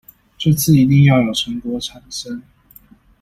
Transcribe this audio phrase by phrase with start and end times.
[0.39, 2.41] 這次一定要有成果產生